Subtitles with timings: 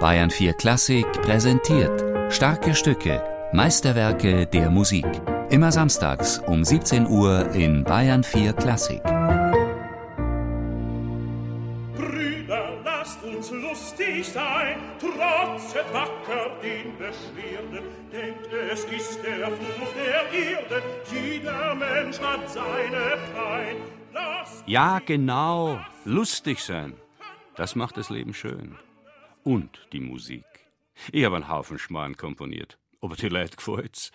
[0.00, 3.22] Bayern 4 Klassik präsentiert starke Stücke,
[3.54, 5.06] Meisterwerke der Musik.
[5.48, 9.02] Immer samstags um 17 Uhr in Bayern 4 Klassik.
[11.94, 18.34] Brüder, lasst uns lustig sein, trotzet wacker den Beschwerden, denn
[18.70, 23.76] es ist der Fluch der Erde, jeder Mensch hat seine Pein.
[24.12, 25.80] Lasst Ja, genau.
[26.04, 26.92] Lustig sein.
[27.56, 28.76] Das macht das Leben schön.
[29.46, 30.44] Und die Musik.
[31.12, 32.78] Ich habe einen Haufen Schmarrn komponiert.
[33.00, 34.10] Aber die Leute gefällt's.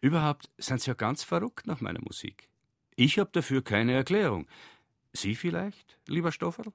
[0.00, 2.48] Überhaupt sind sie ja ganz verrückt nach meiner Musik.
[2.96, 4.48] Ich habe dafür keine Erklärung.
[5.12, 6.72] Sie vielleicht, lieber Stofferl?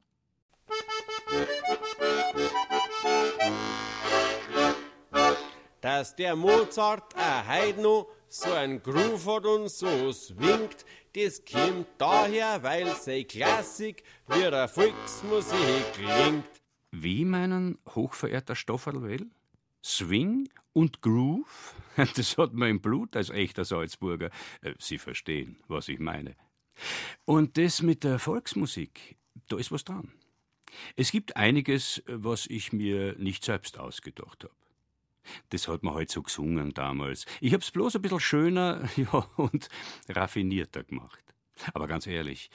[5.82, 11.88] dass der Mozart a heut noch so ein Groove hat und so swingt, das kommt
[11.98, 16.46] daher, weil sei Klassik wie der Volksmusik klingt.
[16.92, 19.30] Wie meinen hochverehrter Stofferl will?
[19.84, 21.76] Swing und Groove?
[22.16, 24.30] Das hat man im Blut als echter Salzburger.
[24.62, 26.36] Äh, Sie verstehen, was ich meine.
[27.26, 29.18] Und das mit der Volksmusik,
[29.48, 30.12] da ist was dran.
[30.96, 34.54] Es gibt einiges, was ich mir nicht selbst ausgedacht habe.
[35.50, 37.26] Das hat man halt so gesungen damals.
[37.42, 39.70] Ich hab's bloß ein bisschen schöner ja, und
[40.08, 41.24] raffinierter gemacht.
[41.74, 42.50] Aber ganz ehrlich,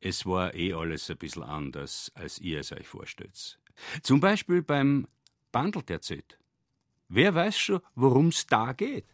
[0.00, 3.58] es war eh alles ein bisschen anders, als ihr es euch vorstellt.
[4.02, 5.06] Zum Beispiel beim
[5.52, 6.38] Bandelterzett.
[7.08, 9.06] Wer weiß schon, worum's da geht?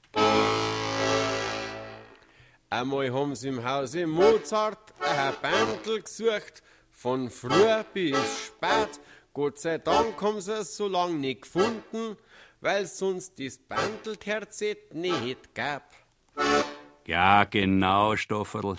[2.70, 9.00] Einmal haben sie im Hause Mozart ein Bandel gesucht, von früh bis spät.
[9.32, 12.16] Gott sei Dank haben sie es so lang nicht gefunden,
[12.60, 15.92] weil sonst das Bandelterzett nicht gab.
[17.06, 18.76] Ja, genau, Stofferl.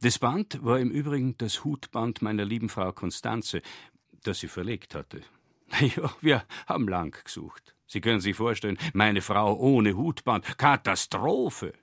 [0.00, 3.62] Das Band war im Übrigen das Hutband meiner lieben Frau Konstanze,
[4.22, 5.22] das sie verlegt hatte.
[5.80, 7.76] Ja, wir haben lang gesucht.
[7.86, 10.58] Sie können sich vorstellen, meine Frau ohne Hutband.
[10.58, 11.74] Katastrophe!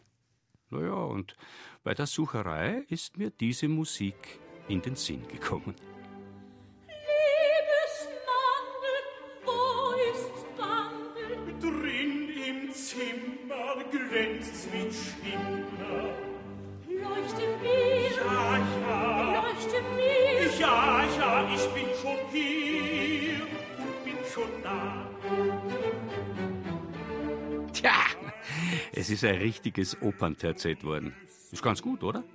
[0.70, 1.38] Naja, und
[1.84, 5.74] bei der Sucherei ist mir diese Musik in den Sinn gekommen.
[29.08, 31.14] Es ist ein richtiges Opernterzett worden.
[31.54, 32.26] Ist ganz gut, oder?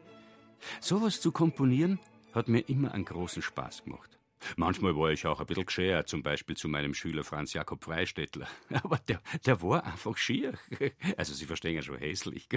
[0.80, 2.00] Sowas zu komponieren
[2.32, 4.18] hat mir immer einen großen Spaß gemacht.
[4.56, 8.48] Manchmal war ich auch ein bisschen geschert, zum Beispiel zu meinem Schüler Franz Jakob Freistettler.
[8.70, 10.54] Aber der, der war einfach schier.
[11.18, 12.48] Also, Sie verstehen ja schon hässlich.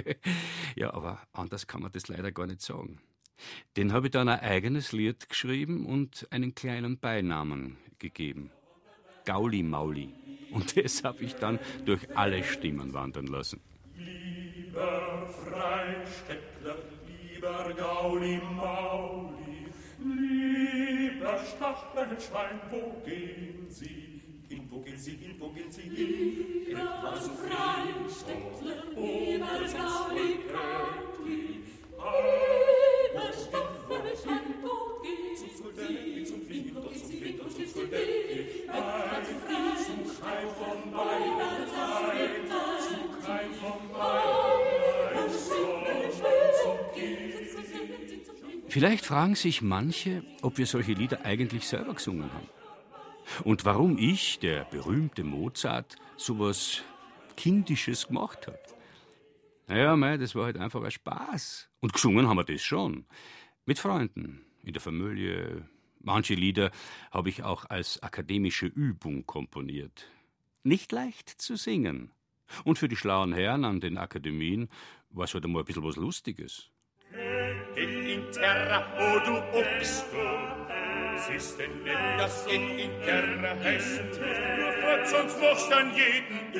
[0.76, 3.02] Ja, aber anders kann man das leider gar nicht sagen.
[3.76, 8.50] Den habe ich dann ein eigenes Lied geschrieben und einen kleinen Beinamen gegeben.
[9.26, 10.08] Gauli Mauli.
[10.52, 13.60] Und das habe ich dann durch alle Stimmen wandern lassen.
[13.98, 16.76] Lieber Freistettler,
[17.06, 19.68] lieber Gauli Mauli,
[19.98, 24.20] lieber Stachelschwein, wo gehen Sie?
[24.48, 26.66] Hin, wo gehen Sie, hin, wo gehen Sie hin?
[26.66, 28.15] Lieber Freistettler,
[48.76, 52.46] Vielleicht fragen sich manche, ob wir solche Lieder eigentlich selber gesungen haben.
[53.42, 56.82] Und warum ich, der berühmte Mozart, sowas
[57.38, 58.58] Kindisches gemacht habe.
[59.66, 61.70] Naja, mei, das war halt einfach ein Spaß.
[61.80, 63.06] Und gesungen haben wir das schon.
[63.64, 65.66] Mit Freunden, in der Familie.
[66.00, 66.70] Manche Lieder
[67.10, 70.06] habe ich auch als akademische Übung komponiert.
[70.64, 72.10] Nicht leicht zu singen.
[72.62, 74.68] Und für die schlauen Herren an den Akademien
[75.08, 76.70] war es halt einmal ein bisschen was Lustiges.
[78.36, 79.40] In Terra, o du
[81.56, 83.54] denn denn das Geh in Terra
[84.58, 86.52] nur fort, sonst machst an jeden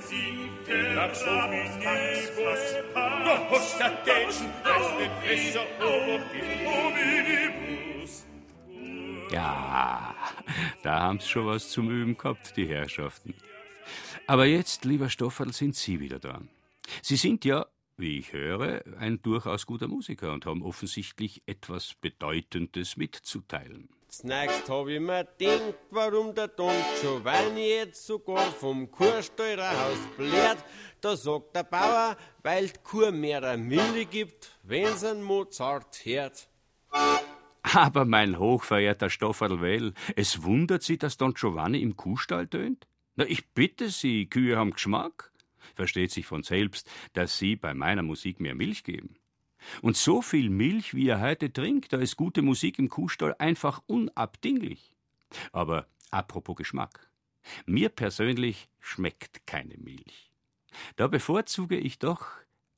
[0.00, 0.50] sie,
[0.94, 2.62] nach so minibus,
[2.94, 5.66] du hast der Tätschen, heißt den Fässer,
[6.64, 8.24] Ominibus.
[9.30, 10.14] Ja,
[10.82, 13.34] da haben's schon was zum Üben gehabt, die Herrschaften.
[14.26, 16.48] Aber jetzt, lieber Stofferl, sind Sie wieder dran.
[17.02, 17.66] Sie sind ja,
[17.98, 23.88] wie ich höre, ein durchaus guter Musiker und haben offensichtlich etwas Bedeutendes mitzuteilen.
[24.08, 30.64] Zunächst hab ich mir gedacht, warum der Don Giovanni jetzt sogar vom Kurstall raus blärt.
[31.00, 36.48] Da sagt der Bauer, weil die Kur mehr Milch gibt, wenn's ein Mozart hört.
[37.62, 42.86] Aber mein hochverehrter Stofferl Well, es wundert Sie, dass Don Giovanni im Kuhstall tönt?
[43.16, 45.32] Na, ich bitte Sie, Kühe haben Geschmack.
[45.74, 49.16] Versteht sich von selbst, dass Sie bei meiner Musik mehr Milch geben.
[49.82, 53.82] Und so viel Milch, wie er heute trinkt, da ist gute Musik im Kuhstall einfach
[53.86, 54.94] unabdinglich.
[55.52, 57.10] Aber apropos Geschmack.
[57.66, 60.32] Mir persönlich schmeckt keine Milch.
[60.96, 62.26] Da bevorzuge ich doch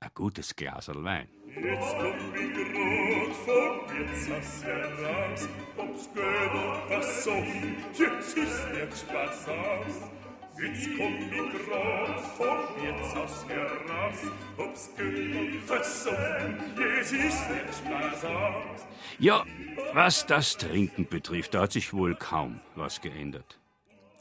[0.01, 1.29] ein gutes Glaserl Wein.
[1.47, 8.91] Jetzt komm ich grad vom Wirtshaus heraus, ob's geht und was so, jetzt ist der
[8.91, 10.30] Spaß aus.
[10.63, 14.19] Jetzt komm ich grad vom Wirtshaus heraus,
[14.59, 18.87] ob's geht und so, jetzt ist der Spaß aus.
[19.19, 19.45] Ja,
[19.95, 23.59] was das Trinken betrifft, da hat sich wohl kaum was geändert.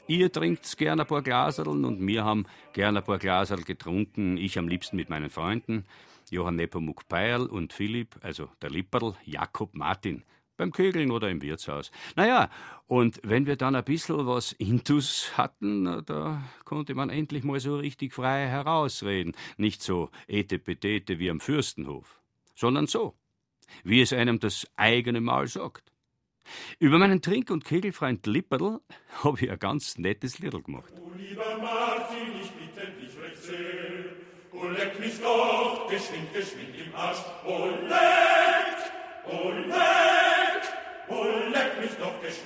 [0.06, 4.58] Ihr trinkt's gern ein paar Glaserln und wir haben gern ein paar Glaserl getrunken, ich
[4.58, 5.84] am liebsten mit meinen Freunden.
[6.30, 10.22] Johann Nepomuk Peierl und Philipp, also der Lipperl, Jakob Martin,
[10.60, 11.90] beim Kögeln oder im Wirtshaus.
[12.16, 12.50] Naja,
[12.86, 17.76] und wenn wir dann ein bisschen was Intus hatten, da konnte man endlich mal so
[17.76, 19.34] richtig frei herausreden.
[19.56, 22.20] Nicht so etepetete wie am Fürstenhof,
[22.54, 23.14] sondern so,
[23.84, 25.92] wie es einem das eigene Mal sagt.
[26.78, 28.80] Über meinen Trink- und Kegelfreund Lipperl
[29.24, 30.92] habe ich ein ganz nettes Liedl gemacht.
[31.00, 34.04] Oh, lieber Martin, ich bitte dich recht sehr,
[34.52, 38.79] oh, leck mich doch geschwind, geschwind im Arsch, oh, leck,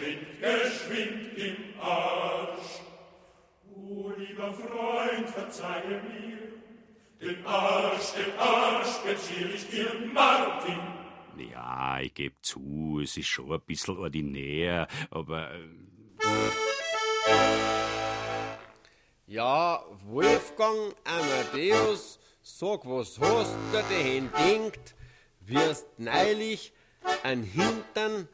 [0.05, 2.81] geschwind, geschwind im Arsch.
[3.75, 6.39] Oh, lieber Freund, verzeihe mir,
[7.21, 10.79] den Arsch, den Arsch bezieh ich dir, Martin.
[11.51, 15.59] Ja, ich geb zu, es ist schon ein bisschen ordinär, aber äh,
[19.27, 24.95] Ja, Wolfgang Amadeus, sag, was hast du denn denkt,
[25.41, 26.73] wirst neulich
[27.23, 28.29] ein Hintern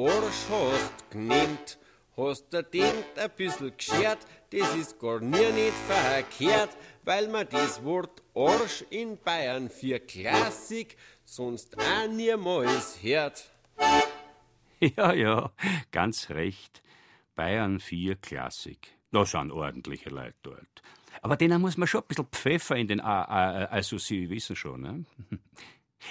[0.00, 1.78] Arsch hast genannt.
[2.16, 4.18] Hast du denkt ein bisschen geschert,
[4.50, 6.70] das ist gar nie nicht verkehrt,
[7.04, 13.50] weil man das Wort Arsch in Bayern für Klassik sonst auch niemals hört.
[14.80, 15.52] ja, ja,
[15.90, 16.82] ganz recht.
[17.34, 18.96] Bayern 4 Klassik.
[19.12, 20.82] Da sind ordentliche Leute dort.
[21.20, 24.56] Aber denen muss man schon ein bisschen Pfeffer in den A, A, also Sie wissen
[24.56, 25.04] schon, ne?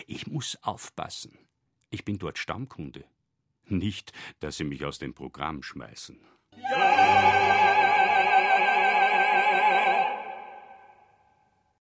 [0.06, 1.40] Ich muss aufpassen.
[1.90, 3.06] Ich bin dort Stammkunde.
[3.69, 6.19] Nicht, dass sie mich aus dem Programm schmeißen.
[6.57, 7.49] Ja,